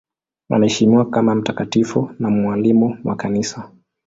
[0.49, 3.71] Anaheshimiwa kama mtakatifu na mwalimu wa Kanisa.